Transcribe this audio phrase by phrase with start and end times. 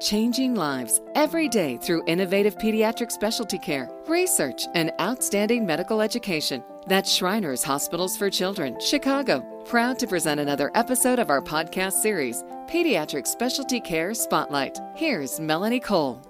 [0.00, 6.62] Changing lives every day through innovative pediatric specialty care, research, and outstanding medical education.
[6.86, 9.40] That's Shriners Hospitals for Children, Chicago.
[9.64, 14.78] Proud to present another episode of our podcast series, Pediatric Specialty Care Spotlight.
[14.96, 16.22] Here's Melanie Cole.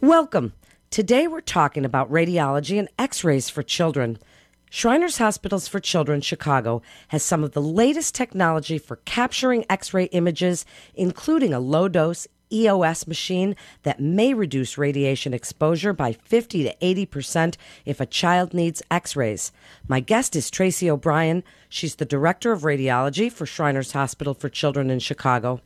[0.00, 0.52] Welcome.
[0.90, 4.18] Today we're talking about radiology and x rays for children.
[4.70, 10.06] Shriners Hospitals for Children Chicago has some of the latest technology for capturing x ray
[10.06, 16.74] images, including a low dose EOS machine that may reduce radiation exposure by 50 to
[16.76, 19.52] 80% if a child needs x rays.
[19.88, 21.42] My guest is Tracy O'Brien.
[21.68, 25.60] She's the Director of Radiology for Shriners Hospital for Children in Chicago.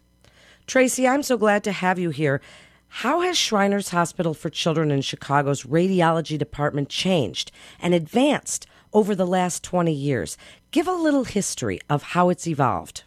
[0.66, 2.40] Tracy, I'm so glad to have you here.
[2.88, 9.26] How has Shriners Hospital for Children in Chicago's radiology department changed and advanced over the
[9.26, 10.36] last 20 years?
[10.72, 13.04] Give a little history of how it's evolved.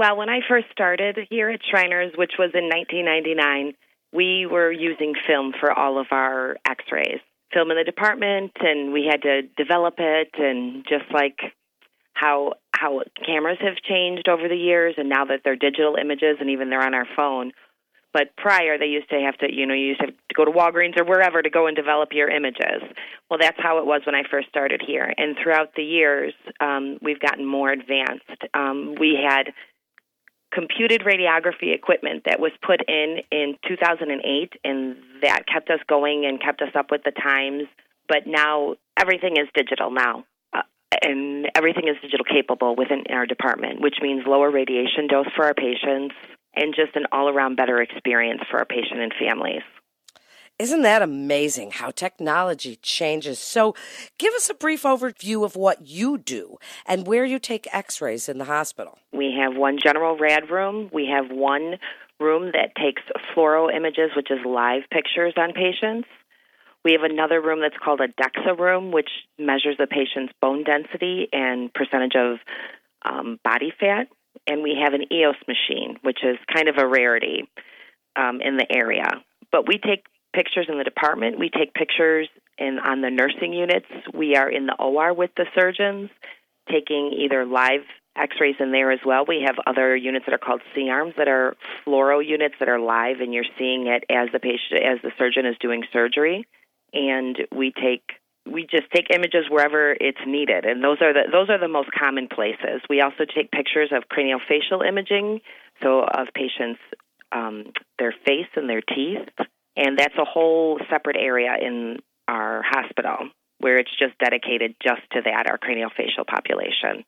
[0.00, 3.74] Well, when I first started here at Shriners, which was in 1999,
[4.14, 7.20] we were using film for all of our x rays.
[7.52, 11.36] Film in the department, and we had to develop it, and just like
[12.14, 16.48] how how cameras have changed over the years, and now that they're digital images, and
[16.48, 17.52] even they're on our phone.
[18.14, 20.50] But prior, they used to have to, you know, you used to, to go to
[20.50, 22.82] Walgreens or wherever to go and develop your images.
[23.30, 25.12] Well, that's how it was when I first started here.
[25.16, 28.24] And throughout the years, um, we've gotten more advanced.
[28.52, 29.52] Um, we had
[30.52, 36.40] computed radiography equipment that was put in in 2008, and that kept us going and
[36.40, 37.64] kept us up with the times.
[38.08, 40.24] But now everything is digital now.
[40.52, 40.62] Uh,
[41.02, 45.54] and everything is digital capable within our department, which means lower radiation dose for our
[45.54, 46.14] patients
[46.54, 49.62] and just an all around better experience for our patient and families.
[50.60, 53.38] Isn't that amazing how technology changes?
[53.38, 53.74] So,
[54.18, 58.28] give us a brief overview of what you do and where you take x rays
[58.28, 58.98] in the hospital.
[59.10, 60.90] We have one general rad room.
[60.92, 61.78] We have one
[62.20, 63.00] room that takes
[63.34, 66.08] fluoro images, which is live pictures on patients.
[66.84, 69.08] We have another room that's called a DEXA room, which
[69.38, 72.36] measures the patient's bone density and percentage of
[73.02, 74.08] um, body fat.
[74.46, 77.48] And we have an EOS machine, which is kind of a rarity
[78.14, 79.08] um, in the area.
[79.50, 80.04] But we take
[80.40, 81.38] pictures in the department.
[81.38, 83.86] We take pictures in on the nursing units.
[84.14, 86.08] We are in the OR with the surgeons,
[86.70, 87.80] taking either live
[88.16, 89.24] X-rays in there as well.
[89.28, 91.56] We have other units that are called C-arms that are
[91.86, 95.44] fluoro units that are live, and you're seeing it as the patient, as the surgeon
[95.44, 96.46] is doing surgery.
[96.92, 98.02] And we take
[98.50, 101.90] we just take images wherever it's needed, and those are the those are the most
[101.92, 102.80] common places.
[102.88, 105.40] We also take pictures of craniofacial imaging,
[105.82, 106.80] so of patients
[107.30, 109.28] um, their face and their teeth
[109.80, 111.98] and that's a whole separate area in
[112.28, 117.04] our hospital where it's just dedicated just to that, our craniofacial population.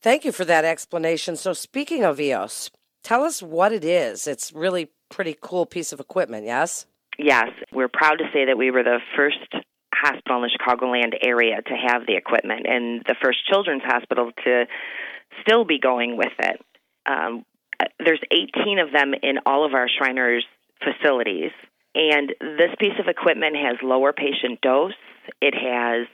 [0.00, 1.36] Thank you for that explanation.
[1.36, 2.70] So, speaking of EOS,
[3.04, 4.26] tell us what it is.
[4.26, 6.86] It's really pretty cool piece of equipment, yes?
[7.18, 7.48] Yes.
[7.72, 9.38] We're proud to say that we were the first
[9.94, 14.64] hospital in the Chicagoland area to have the equipment and the first children's hospital to
[15.42, 16.60] still be going with it.
[17.06, 17.44] Um,
[18.04, 20.44] there's 18 of them in all of our Shriners
[20.82, 21.52] facilities.
[21.94, 24.94] And this piece of equipment has lower patient dose.
[25.40, 26.06] It has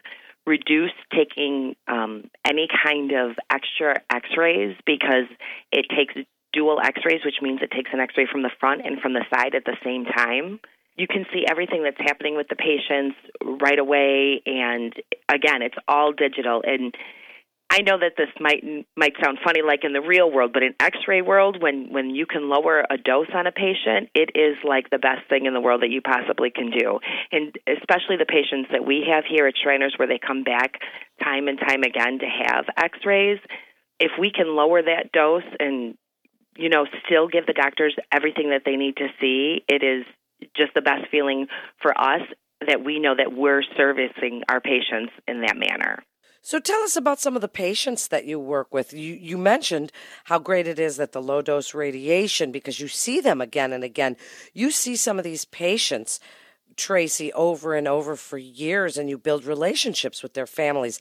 [0.47, 5.27] reduced taking um, any kind of extra x rays because
[5.71, 6.15] it takes
[6.53, 9.12] dual x rays, which means it takes an x ray from the front and from
[9.12, 10.59] the side at the same time.
[10.97, 13.16] You can see everything that's happening with the patients
[13.62, 14.43] right away.
[14.45, 14.93] And
[15.28, 16.62] again, it's all digital.
[16.66, 16.93] And
[17.71, 18.65] I know that this might
[18.97, 22.25] might sound funny, like in the real world, but in X-ray world, when when you
[22.25, 25.61] can lower a dose on a patient, it is like the best thing in the
[25.61, 26.99] world that you possibly can do.
[27.31, 30.81] And especially the patients that we have here at Shriners, where they come back
[31.23, 33.39] time and time again to have X-rays.
[34.01, 35.95] If we can lower that dose and
[36.57, 40.07] you know still give the doctors everything that they need to see, it is
[40.57, 41.49] just the best feeling
[41.83, 42.23] for us
[42.67, 46.03] that we know that we're servicing our patients in that manner.
[46.48, 48.94] So tell us about some of the patients that you work with.
[48.94, 49.92] You you mentioned
[50.25, 53.84] how great it is that the low dose radiation because you see them again and
[53.84, 54.16] again.
[54.54, 56.21] You see some of these patients
[56.74, 61.00] Tracy over and over for years and you build relationships with their families.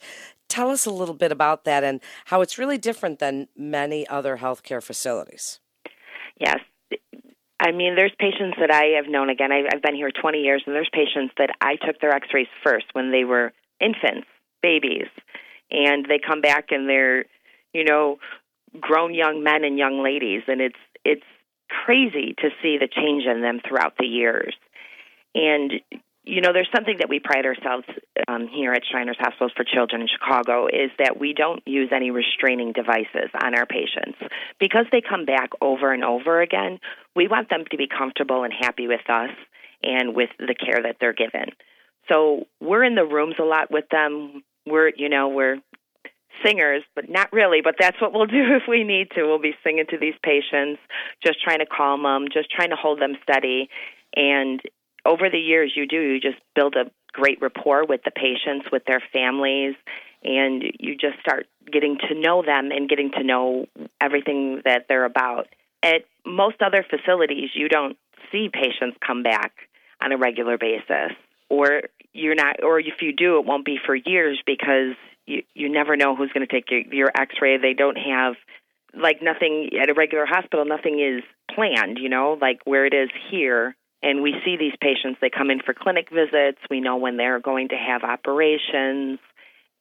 [0.50, 4.36] Tell us a little bit about that and how it's really different than many other
[4.36, 5.60] healthcare facilities.
[6.38, 6.58] Yes.
[7.58, 9.30] I mean, there's patients that I have known.
[9.30, 12.48] Again, I've been here 20 years, and there's patients that I took their x rays
[12.62, 14.26] first when they were infants
[14.62, 15.08] babies
[15.70, 17.24] and they come back and they're
[17.72, 18.18] you know
[18.80, 21.24] grown young men and young ladies and it's it's
[21.84, 24.54] crazy to see the change in them throughout the years
[25.34, 25.72] and
[26.28, 27.86] you know, there's something that we pride ourselves
[28.28, 32.10] um, here at Shriners Hospitals for Children in Chicago is that we don't use any
[32.10, 34.18] restraining devices on our patients.
[34.60, 36.80] Because they come back over and over again,
[37.16, 39.30] we want them to be comfortable and happy with us
[39.82, 41.48] and with the care that they're given.
[42.08, 44.42] So we're in the rooms a lot with them.
[44.66, 45.58] We're, you know, we're
[46.44, 47.60] singers, but not really.
[47.62, 49.24] But that's what we'll do if we need to.
[49.24, 50.80] We'll be singing to these patients,
[51.24, 53.68] just trying to calm them, just trying to hold them steady.
[54.14, 54.60] And
[55.04, 58.84] over the years, you do, you just build a great rapport with the patients, with
[58.86, 59.74] their families,
[60.22, 63.66] and you just start getting to know them and getting to know
[64.00, 65.48] everything that they're about.
[65.82, 67.96] At most other facilities, you don't
[68.32, 69.52] see patients come back
[70.00, 71.12] on a regular basis,
[71.48, 74.94] or you're not, or if you do, it won't be for years because
[75.26, 77.58] you you never know who's going to take your, your X-ray.
[77.58, 78.34] They don't have
[78.94, 80.64] like nothing at a regular hospital.
[80.64, 81.22] Nothing is
[81.54, 83.76] planned, you know, like where it is here.
[84.02, 85.18] And we see these patients.
[85.20, 86.58] They come in for clinic visits.
[86.70, 89.18] We know when they're going to have operations,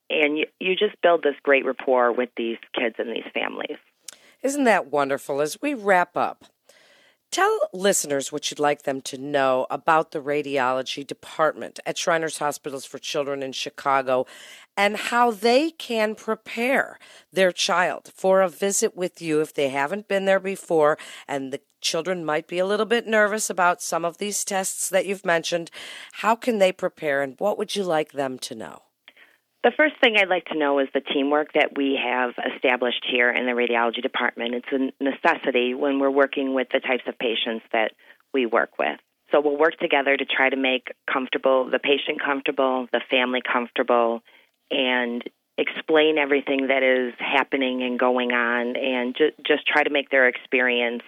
[0.10, 3.78] and you you just build this great rapport with these kids and these families.
[4.42, 5.42] Isn't that wonderful?
[5.42, 6.46] As we wrap up,
[7.30, 12.86] Tell listeners what you'd like them to know about the radiology department at Shriners Hospitals
[12.86, 14.26] for Children in Chicago
[14.78, 16.98] and how they can prepare
[17.32, 20.98] their child for a visit with you if they haven't been there before
[21.28, 25.06] and the children might be a little bit nervous about some of these tests that
[25.06, 25.70] you've mentioned.
[26.14, 28.87] How can they prepare and what would you like them to know?
[29.64, 33.30] The first thing I'd like to know is the teamwork that we have established here
[33.32, 34.56] in the radiology department.
[34.56, 37.92] It's a necessity when we're working with the types of patients that
[38.34, 39.00] we work with.
[39.32, 44.22] So we'll work together to try to make comfortable the patient comfortable, the family comfortable,
[44.72, 45.24] and
[45.58, 50.28] explain everything that is happening and going on and ju- just try to make their
[50.28, 51.02] experience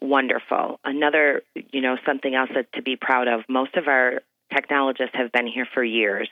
[0.00, 0.78] wonderful.
[0.84, 1.42] Another,
[1.72, 4.20] you know, something else that to be proud of, most of our
[4.54, 6.28] technologists have been here for years.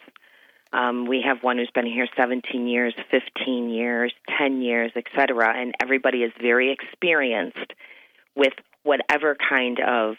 [0.72, 5.74] Um, we have one who's been here 17 years, 15 years, 10 years, etc., and
[5.80, 7.72] everybody is very experienced
[8.34, 8.52] with
[8.82, 10.16] whatever kind of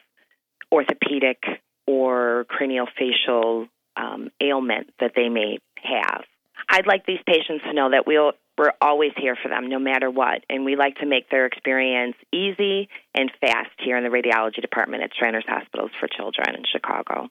[0.72, 1.44] orthopedic
[1.86, 6.24] or craniofacial um, ailment that they may have.
[6.70, 10.10] I'd like these patients to know that we'll, we're always here for them no matter
[10.10, 14.62] what, and we like to make their experience easy and fast here in the radiology
[14.62, 17.30] department at Shriners Hospitals for Children in Chicago.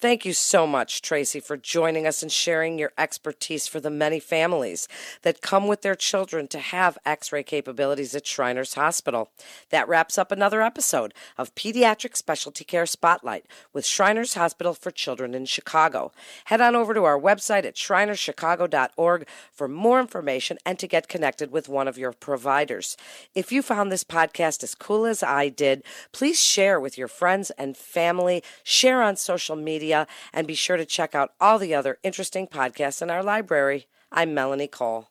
[0.00, 4.20] Thank you so much, Tracy, for joining us and sharing your expertise for the many
[4.20, 4.88] families
[5.22, 9.30] that come with their children to have x ray capabilities at Shriners Hospital.
[9.70, 15.34] That wraps up another episode of Pediatric Specialty Care Spotlight with Shriners Hospital for Children
[15.34, 16.12] in Chicago.
[16.46, 21.50] Head on over to our website at shrinerschicago.org for more information and to get connected
[21.50, 22.96] with one of your providers.
[23.34, 25.82] If you found this podcast as cool as I did,
[26.12, 30.84] please share with your friends and family, share on social media, and be sure to
[30.84, 33.86] check out all the other interesting podcasts in our library.
[34.12, 35.08] I'm Melanie Cole.